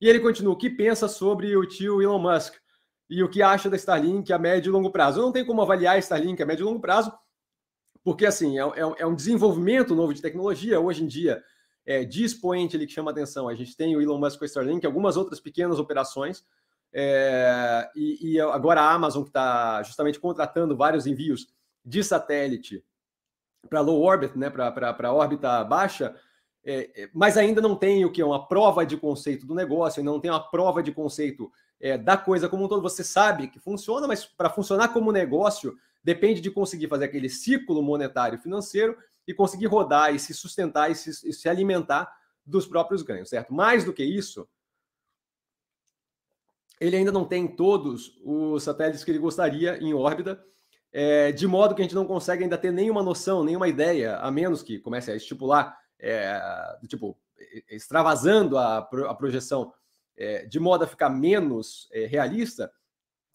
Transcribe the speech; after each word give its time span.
E 0.00 0.08
ele 0.08 0.20
continua: 0.20 0.52
o 0.52 0.56
que 0.56 0.70
pensa 0.70 1.08
sobre 1.08 1.56
o 1.56 1.66
tio 1.66 2.02
Elon 2.02 2.18
Musk 2.18 2.54
e 3.10 3.22
o 3.22 3.28
que 3.28 3.42
acha 3.42 3.70
da 3.70 3.76
Starlink 3.76 4.32
a 4.32 4.38
médio 4.38 4.70
e 4.70 4.72
longo 4.72 4.90
prazo? 4.90 5.20
Eu 5.20 5.24
não 5.24 5.32
tenho 5.32 5.46
como 5.46 5.62
avaliar 5.62 5.96
a 5.96 5.98
Starlink 5.98 6.42
a 6.42 6.46
médio 6.46 6.64
e 6.64 6.66
longo 6.66 6.80
prazo, 6.80 7.12
porque 8.04 8.26
assim 8.26 8.58
é, 8.58 8.62
é, 8.62 8.94
é 8.98 9.06
um 9.06 9.14
desenvolvimento 9.14 9.94
novo 9.94 10.14
de 10.14 10.22
tecnologia. 10.22 10.80
Hoje 10.80 11.04
em 11.04 11.06
dia, 11.06 11.42
é, 11.86 12.04
de 12.04 12.24
expoente 12.24 12.76
ali 12.76 12.86
que 12.86 12.92
chama 12.92 13.10
atenção, 13.10 13.48
a 13.48 13.54
gente 13.54 13.76
tem 13.76 13.96
o 13.96 14.00
Elon 14.00 14.18
Musk 14.18 14.38
com 14.38 14.44
a 14.44 14.46
Starlink, 14.46 14.86
algumas 14.86 15.16
outras 15.16 15.40
pequenas 15.40 15.78
operações. 15.78 16.44
É, 16.92 17.88
e, 17.94 18.32
e, 18.32 18.40
agora 18.40 18.80
a 18.80 18.92
Amazon, 18.92 19.22
que 19.22 19.28
está 19.28 19.82
justamente 19.82 20.18
contratando 20.18 20.76
vários 20.76 21.06
envios 21.06 21.48
de 21.84 22.02
satélite 22.02 22.84
para 23.68 23.80
low 23.80 24.00
orbit, 24.02 24.36
né, 24.38 24.48
para 24.48 25.12
órbita 25.12 25.62
baixa, 25.64 26.14
é, 26.70 27.04
é, 27.04 27.10
mas 27.14 27.38
ainda 27.38 27.62
não 27.62 27.74
tem 27.74 28.04
o 28.04 28.12
que? 28.12 28.22
Uma 28.22 28.46
prova 28.46 28.84
de 28.84 28.94
conceito 28.94 29.46
do 29.46 29.54
negócio, 29.54 30.00
ainda 30.00 30.12
não 30.12 30.20
tem 30.20 30.30
uma 30.30 30.50
prova 30.50 30.82
de 30.82 30.92
conceito 30.92 31.50
é, 31.80 31.96
da 31.96 32.14
coisa 32.14 32.46
como 32.46 32.62
um 32.62 32.68
todo. 32.68 32.82
Você 32.82 33.02
sabe 33.02 33.48
que 33.48 33.58
funciona, 33.58 34.06
mas 34.06 34.26
para 34.26 34.50
funcionar 34.50 34.88
como 34.88 35.10
negócio, 35.10 35.74
depende 36.04 36.42
de 36.42 36.50
conseguir 36.50 36.86
fazer 36.86 37.06
aquele 37.06 37.30
ciclo 37.30 37.82
monetário 37.82 38.38
financeiro 38.38 38.94
e 39.26 39.32
conseguir 39.32 39.64
rodar 39.64 40.14
e 40.14 40.18
se 40.18 40.34
sustentar 40.34 40.90
e 40.90 40.94
se, 40.94 41.08
e 41.26 41.32
se 41.32 41.48
alimentar 41.48 42.06
dos 42.44 42.66
próprios 42.66 43.00
ganhos, 43.00 43.30
certo? 43.30 43.54
Mais 43.54 43.82
do 43.82 43.92
que 43.94 44.04
isso, 44.04 44.46
ele 46.78 46.96
ainda 46.96 47.10
não 47.10 47.24
tem 47.24 47.48
todos 47.48 48.20
os 48.22 48.62
satélites 48.62 49.04
que 49.04 49.10
ele 49.10 49.18
gostaria 49.18 49.78
em 49.82 49.94
órbita, 49.94 50.38
é, 50.92 51.32
de 51.32 51.46
modo 51.46 51.74
que 51.74 51.80
a 51.80 51.84
gente 51.84 51.94
não 51.94 52.06
consegue 52.06 52.42
ainda 52.42 52.58
ter 52.58 52.70
nenhuma 52.70 53.02
noção, 53.02 53.42
nenhuma 53.42 53.68
ideia, 53.68 54.18
a 54.18 54.30
menos 54.30 54.62
que 54.62 54.78
comece 54.78 55.10
a 55.10 55.16
estipular, 55.16 55.74
é, 55.98 56.40
tipo, 56.86 57.16
extravasando 57.70 58.58
a, 58.58 58.78
a 58.78 59.14
projeção 59.14 59.72
é, 60.16 60.44
de 60.46 60.58
modo 60.58 60.84
a 60.84 60.86
ficar 60.86 61.08
menos 61.08 61.88
é, 61.92 62.06
realista, 62.06 62.72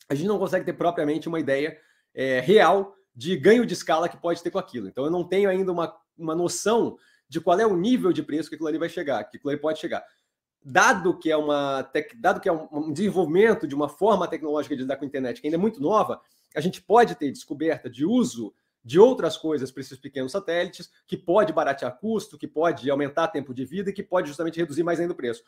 a 0.09 0.15
gente 0.15 0.27
não 0.27 0.39
consegue 0.39 0.65
ter 0.65 0.73
propriamente 0.73 1.27
uma 1.27 1.39
ideia 1.39 1.77
é, 2.13 2.39
real 2.39 2.95
de 3.15 3.37
ganho 3.37 3.65
de 3.65 3.73
escala 3.73 4.09
que 4.09 4.17
pode 4.17 4.41
ter 4.41 4.51
com 4.51 4.59
aquilo. 4.59 4.87
Então, 4.87 5.05
eu 5.05 5.11
não 5.11 5.23
tenho 5.23 5.49
ainda 5.49 5.71
uma, 5.71 5.95
uma 6.17 6.35
noção 6.35 6.97
de 7.29 7.39
qual 7.39 7.59
é 7.59 7.65
o 7.65 7.77
nível 7.77 8.11
de 8.11 8.21
preço 8.21 8.49
que 8.49 8.55
aquilo 8.55 8.67
ali 8.67 8.77
vai 8.77 8.89
chegar, 8.89 9.23
que 9.23 9.37
aquilo 9.37 9.51
ali 9.51 9.59
pode 9.59 9.79
chegar 9.79 10.03
dado 10.63 11.17
que 11.17 11.29
é 11.29 11.35
uma 11.35 11.89
dado 12.15 12.39
que 12.39 12.47
é 12.47 12.51
um, 12.51 12.91
desenvolvimento 12.93 13.67
de 13.67 13.75
uma 13.75 13.89
forma 13.89 14.27
tecnológica 14.27 14.75
de 14.75 14.83
lidar 14.83 14.95
com 14.95 15.03
a 15.03 15.07
internet 15.07 15.41
que 15.41 15.47
ainda 15.47 15.57
é 15.57 15.59
muito 15.59 15.81
nova, 15.81 16.21
a 16.55 16.61
gente 16.61 16.81
pode 16.81 17.15
ter 17.15 17.31
descoberta 17.31 17.89
de 17.89 18.05
uso 18.05 18.53
de 18.83 18.99
outras 18.99 19.37
coisas 19.37 19.71
para 19.71 19.81
esses 19.81 19.97
pequenos 19.97 20.31
satélites, 20.31 20.91
que 21.07 21.15
pode 21.15 21.53
baratear 21.53 21.97
custo, 21.97 22.37
que 22.37 22.47
pode 22.47 22.89
aumentar 22.89 23.29
tempo 23.29 23.53
de 23.53 23.63
vida 23.63 23.89
e 23.89 23.93
que 23.93 24.03
pode 24.03 24.27
justamente 24.27 24.59
reduzir 24.59 24.83
mais 24.83 24.99
ainda 24.99 25.13
o 25.13 25.15
preço. 25.15 25.43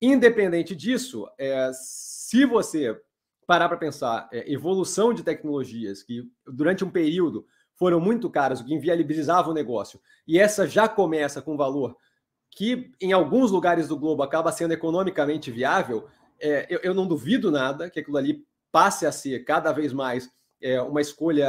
Independente 0.00 0.76
disso, 0.76 1.28
é, 1.36 1.70
se 1.72 2.44
você 2.44 3.00
parar 3.46 3.68
para 3.68 3.78
pensar 3.78 4.28
é, 4.32 4.52
evolução 4.52 5.12
de 5.12 5.24
tecnologias 5.24 6.02
que 6.02 6.30
durante 6.46 6.84
um 6.84 6.90
período 6.90 7.46
foram 7.74 8.00
muito 8.00 8.28
caras, 8.30 8.60
o 8.60 8.64
que 8.64 8.74
inviabilizava 8.74 9.50
o 9.50 9.54
negócio, 9.54 10.00
e 10.26 10.38
essa 10.38 10.66
já 10.66 10.88
começa 10.88 11.42
com 11.42 11.56
valor 11.56 11.96
que 12.50 12.92
em 13.00 13.12
alguns 13.12 13.50
lugares 13.50 13.88
do 13.88 13.96
globo 13.96 14.22
acaba 14.22 14.52
sendo 14.52 14.72
economicamente 14.72 15.50
viável, 15.50 16.08
é, 16.40 16.66
eu, 16.70 16.80
eu, 16.82 16.94
não 16.94 17.06
duvido 17.06 17.50
nada 17.50 17.90
que 17.90 18.00
aquilo 18.00 18.16
ali 18.16 18.44
passe 18.70 19.06
a 19.06 19.12
ser 19.12 19.44
cada 19.44 19.72
vez 19.72 19.92
mais 19.92 20.30
é, 20.60 20.80
uma 20.80 21.00
escolha 21.00 21.48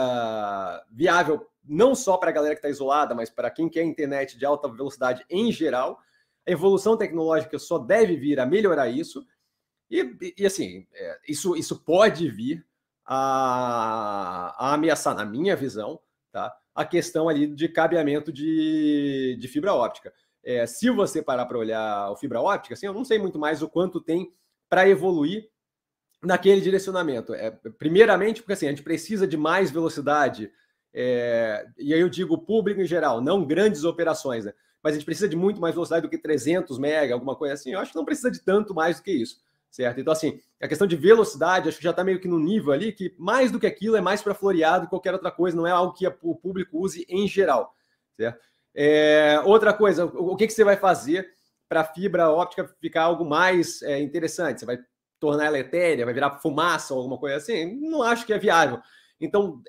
viável, 0.91 1.47
não 1.63 1.93
só 1.93 2.17
para 2.17 2.29
a 2.29 2.33
galera 2.33 2.55
que 2.55 2.59
está 2.59 2.69
isolada, 2.69 3.13
mas 3.13 3.29
para 3.29 3.49
quem 3.49 3.69
quer 3.69 3.83
internet 3.83 4.37
de 4.37 4.45
alta 4.45 4.67
velocidade 4.67 5.25
em 5.29 5.51
geral. 5.51 5.99
A 6.47 6.51
evolução 6.51 6.97
tecnológica 6.97 7.59
só 7.59 7.77
deve 7.77 8.15
vir 8.15 8.39
a 8.39 8.45
melhorar 8.45 8.89
isso. 8.89 9.25
E, 9.89 10.33
e 10.37 10.45
assim, 10.45 10.87
é, 10.93 11.19
isso, 11.27 11.55
isso 11.55 11.83
pode 11.83 12.29
vir 12.29 12.65
a, 13.05 14.55
a 14.57 14.73
ameaçar, 14.73 15.15
na 15.15 15.25
minha 15.25 15.55
visão, 15.55 15.99
tá, 16.31 16.55
a 16.75 16.85
questão 16.85 17.27
ali 17.27 17.47
de 17.47 17.67
cabeamento 17.67 18.31
de, 18.31 19.35
de 19.39 19.47
fibra 19.47 19.73
óptica. 19.73 20.13
É, 20.43 20.65
se 20.65 20.89
você 20.89 21.21
parar 21.21 21.45
para 21.45 21.57
olhar 21.57 22.11
o 22.11 22.15
fibra 22.15 22.41
óptica, 22.41 22.73
assim, 22.73 22.85
eu 22.85 22.93
não 22.93 23.03
sei 23.03 23.19
muito 23.19 23.37
mais 23.37 23.61
o 23.61 23.69
quanto 23.69 23.99
tem 23.99 24.31
para 24.69 24.87
evoluir 24.87 25.49
naquele 26.21 26.61
direcionamento. 26.61 27.33
É, 27.33 27.51
primeiramente, 27.77 28.41
porque 28.41 28.53
assim, 28.53 28.67
a 28.67 28.69
gente 28.69 28.83
precisa 28.83 29.27
de 29.27 29.37
mais 29.37 29.71
velocidade, 29.71 30.51
é, 30.93 31.65
e 31.77 31.93
aí 31.93 31.99
eu 31.99 32.09
digo 32.09 32.37
público 32.37 32.81
em 32.81 32.85
geral, 32.85 33.21
não 33.21 33.45
grandes 33.45 33.83
operações, 33.83 34.45
né? 34.45 34.53
mas 34.81 34.93
a 34.93 34.95
gente 34.97 35.05
precisa 35.05 35.27
de 35.27 35.35
muito 35.35 35.59
mais 35.59 35.75
velocidade 35.75 36.03
do 36.03 36.09
que 36.09 36.17
300 36.17 36.77
mega, 36.79 37.13
alguma 37.13 37.35
coisa 37.35 37.53
assim. 37.53 37.71
Eu 37.71 37.79
acho 37.79 37.91
que 37.91 37.97
não 37.97 38.05
precisa 38.05 38.31
de 38.31 38.39
tanto 38.39 38.73
mais 38.73 38.97
do 38.97 39.03
que 39.03 39.11
isso, 39.11 39.41
certo? 39.69 39.99
Então, 39.99 40.13
assim, 40.13 40.39
a 40.61 40.67
questão 40.67 40.87
de 40.87 40.95
velocidade, 40.95 41.67
acho 41.67 41.77
que 41.77 41.83
já 41.83 41.91
está 41.91 42.03
meio 42.03 42.19
que 42.19 42.27
no 42.27 42.39
nível 42.39 42.71
ali 42.71 42.91
que 42.91 43.13
mais 43.17 43.51
do 43.51 43.59
que 43.59 43.67
aquilo 43.67 43.95
é 43.95 44.01
mais 44.01 44.21
para 44.21 44.33
floreado 44.33 44.85
e 44.85 44.89
qualquer 44.89 45.13
outra 45.13 45.31
coisa, 45.31 45.55
não 45.55 45.67
é 45.67 45.71
algo 45.71 45.93
que 45.93 46.07
o 46.21 46.35
público 46.35 46.79
use 46.79 47.05
em 47.09 47.27
geral, 47.27 47.75
certo? 48.15 48.39
É, 48.73 49.41
outra 49.43 49.73
coisa, 49.73 50.05
o, 50.05 50.35
que, 50.35 50.47
que 50.47 50.53
você 50.53 50.63
vai 50.63 50.77
fazer 50.77 51.27
para 51.67 51.81
a 51.81 51.85
fibra 51.85 52.29
óptica 52.29 52.67
ficar 52.79 53.03
algo 53.03 53.25
mais 53.25 53.81
é, 53.81 53.99
interessante? 53.99 54.59
Você 54.59 54.65
vai 54.65 54.79
tornar 55.19 55.45
ela 55.45 55.59
etérea, 55.59 56.05
vai 56.05 56.13
virar 56.13 56.39
fumaça 56.39 56.93
ou 56.93 56.99
alguma 56.99 57.17
coisa 57.17 57.37
assim? 57.37 57.75
Não 57.79 58.01
acho 58.01 58.25
que 58.25 58.33
é 58.33 58.39
viável. 58.39 58.79
Então, 59.19 59.61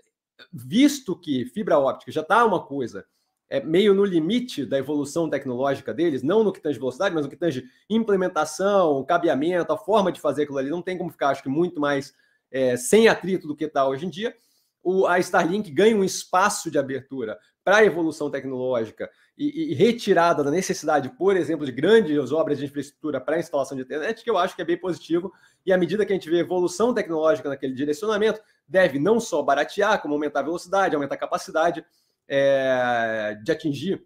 visto 0.52 1.18
que 1.18 1.44
fibra 1.46 1.78
óptica 1.78 2.12
já 2.12 2.20
está 2.20 2.44
uma 2.44 2.64
coisa 2.64 3.04
é, 3.50 3.60
meio 3.60 3.92
no 3.92 4.04
limite 4.04 4.64
da 4.64 4.78
evolução 4.78 5.28
tecnológica 5.28 5.92
deles, 5.92 6.22
não 6.22 6.44
no 6.44 6.52
que 6.52 6.60
tange 6.60 6.78
velocidade, 6.78 7.12
mas 7.12 7.24
no 7.24 7.30
que 7.30 7.36
tange 7.36 7.64
implementação, 7.90 9.04
cabeamento, 9.04 9.72
a 9.72 9.76
forma 9.76 10.12
de 10.12 10.20
fazer 10.20 10.44
aquilo 10.44 10.58
ali, 10.58 10.70
não 10.70 10.80
tem 10.80 10.96
como 10.96 11.10
ficar, 11.10 11.30
acho 11.30 11.42
que 11.42 11.48
muito 11.48 11.80
mais 11.80 12.14
é, 12.50 12.76
sem 12.76 13.08
atrito 13.08 13.48
do 13.48 13.56
que 13.56 13.64
está 13.64 13.86
hoje 13.86 14.06
em 14.06 14.10
dia. 14.10 14.34
O, 14.82 15.04
a 15.06 15.18
Starlink 15.18 15.68
ganha 15.72 15.96
um 15.96 16.04
espaço 16.04 16.70
de 16.70 16.78
abertura 16.78 17.36
para 17.64 17.78
a 17.78 17.84
evolução 17.84 18.30
tecnológica 18.30 19.10
e, 19.36 19.72
e, 19.72 19.74
retirada 19.74 20.42
da 20.42 20.50
necessidade, 20.50 21.10
por 21.10 21.36
exemplo, 21.36 21.64
de 21.64 21.72
grandes 21.72 22.32
obras 22.32 22.58
de 22.58 22.64
infraestrutura 22.64 23.20
para 23.20 23.36
a 23.36 23.38
instalação 23.38 23.76
de 23.76 23.82
internet, 23.82 24.22
que 24.22 24.30
eu 24.30 24.36
acho 24.36 24.56
que 24.56 24.62
é 24.62 24.64
bem 24.64 24.78
positivo. 24.78 25.32
E 25.64 25.72
à 25.72 25.78
medida 25.78 26.04
que 26.04 26.12
a 26.12 26.14
gente 26.14 26.28
vê 26.28 26.38
evolução 26.40 26.92
tecnológica 26.92 27.48
naquele 27.48 27.74
direcionamento, 27.74 28.40
deve 28.66 28.98
não 28.98 29.20
só 29.20 29.42
baratear, 29.42 30.00
como 30.00 30.14
aumentar 30.14 30.40
a 30.40 30.44
velocidade, 30.44 30.94
aumentar 30.94 31.14
a 31.14 31.18
capacidade 31.18 31.84
é, 32.28 33.38
de 33.42 33.52
atingir 33.52 34.04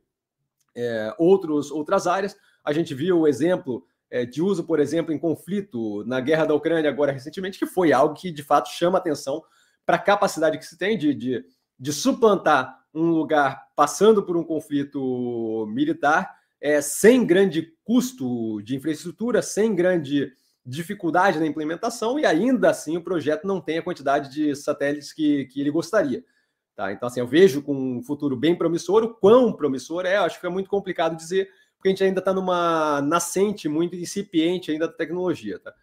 é, 0.75 1.15
outros, 1.19 1.71
outras 1.71 2.07
áreas. 2.07 2.37
A 2.65 2.73
gente 2.73 2.95
viu 2.95 3.21
o 3.21 3.29
exemplo 3.29 3.85
é, 4.11 4.25
de 4.25 4.41
uso, 4.41 4.65
por 4.65 4.81
exemplo, 4.81 5.13
em 5.13 5.19
conflito 5.19 6.05
na 6.07 6.21
guerra 6.21 6.45
da 6.45 6.55
Ucrânia 6.55 6.91
agora 6.91 7.13
recentemente, 7.13 7.59
que 7.59 7.67
foi 7.67 7.93
algo 7.93 8.15
que 8.15 8.31
de 8.31 8.43
fato 8.43 8.69
chama 8.69 8.99
atenção 8.99 9.43
para 9.85 9.97
a 9.97 10.01
capacidade 10.01 10.59
que 10.59 10.65
se 10.65 10.79
tem 10.79 10.97
de, 10.97 11.13
de, 11.13 11.45
de 11.79 11.93
suplantar 11.93 12.84
um 12.95 13.11
lugar 13.11 13.69
passando 13.75 14.23
por 14.23 14.37
um 14.37 14.45
conflito 14.45 15.67
militar, 15.69 16.39
é, 16.61 16.81
sem 16.81 17.27
grande 17.27 17.75
custo 17.85 18.63
de 18.63 18.77
infraestrutura, 18.77 19.43
sem 19.43 19.75
grande 19.75 20.33
dificuldade 20.65 21.39
na 21.39 21.47
implementação, 21.47 22.19
e 22.19 22.25
ainda 22.25 22.71
assim 22.71 22.97
o 22.97 23.03
projeto 23.03 23.47
não 23.47 23.61
tem 23.61 23.79
a 23.79 23.83
quantidade 23.83 24.33
de 24.33 24.55
satélites 24.55 25.13
que, 25.13 25.45
que 25.47 25.61
ele 25.61 25.71
gostaria. 25.71 26.25
Tá? 26.75 26.93
Então, 26.93 27.07
assim, 27.07 27.21
eu 27.21 27.27
vejo 27.27 27.63
com 27.63 27.75
um 27.75 28.03
futuro 28.03 28.37
bem 28.37 28.57
promissor. 28.57 29.05
O 29.05 29.15
quão 29.15 29.53
promissor 29.53 30.07
é, 30.07 30.17
acho 30.17 30.41
que 30.41 30.47
é 30.47 30.51
muito 30.51 30.71
complicado 30.71 31.17
dizer, 31.17 31.49
porque 31.77 31.89
a 31.89 31.91
gente 31.91 32.05
ainda 32.05 32.21
está 32.21 32.33
numa 32.33 33.03
nascente 33.03 33.69
muito 33.69 33.95
incipiente 33.95 34.71
ainda 34.71 34.87
da 34.87 34.93
tecnologia. 34.95 35.59
Tá? 35.59 35.75